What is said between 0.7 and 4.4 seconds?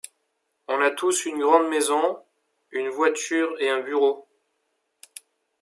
a tous une grande maison, une voiture et un bureau.